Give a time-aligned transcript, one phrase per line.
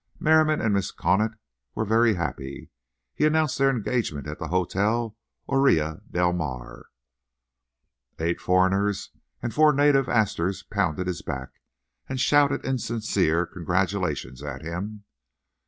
[0.19, 0.95] Merriam and Mrs.
[0.95, 1.35] Conant
[1.75, 2.71] were very happy.
[3.13, 5.15] He announced their engagement at the Hotel
[5.47, 6.87] Orilla del Mar.
[8.17, 9.11] Eight foreigners
[9.43, 11.61] and four native Astors pounded his back
[12.09, 15.03] and shouted insincere congratulations at him.